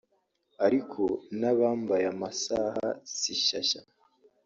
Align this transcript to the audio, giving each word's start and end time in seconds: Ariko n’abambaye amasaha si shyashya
Ariko 0.65 1.01
n’abambaye 1.39 2.05
amasaha 2.13 2.85
si 3.17 3.33
shyashya 3.43 3.81